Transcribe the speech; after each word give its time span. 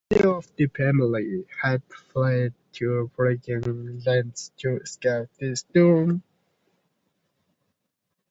Many 0.09 0.23
of 0.23 0.47
the 0.55 0.65
family 0.65 1.45
had 1.61 1.83
fled 1.93 2.55
to 2.73 3.11
foreign 3.15 3.39
lands 4.03 4.51
to 4.57 4.77
escape 4.77 5.29
this 5.39 5.61
doom. 5.61 6.23